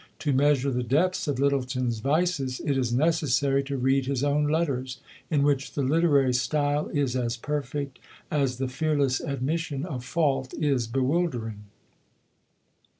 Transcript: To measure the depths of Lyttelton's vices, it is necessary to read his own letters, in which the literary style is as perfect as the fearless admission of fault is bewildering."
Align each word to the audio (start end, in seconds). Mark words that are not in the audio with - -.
To 0.17 0.33
measure 0.33 0.71
the 0.71 0.81
depths 0.81 1.27
of 1.27 1.37
Lyttelton's 1.39 1.99
vices, 1.99 2.59
it 2.59 2.75
is 2.75 2.91
necessary 2.91 3.61
to 3.65 3.77
read 3.77 4.07
his 4.07 4.23
own 4.23 4.47
letters, 4.47 4.97
in 5.29 5.43
which 5.43 5.73
the 5.73 5.83
literary 5.83 6.33
style 6.33 6.87
is 6.87 7.15
as 7.15 7.37
perfect 7.37 7.99
as 8.31 8.57
the 8.57 8.67
fearless 8.67 9.19
admission 9.19 9.85
of 9.85 10.03
fault 10.03 10.55
is 10.55 10.87
bewildering." 10.87 11.65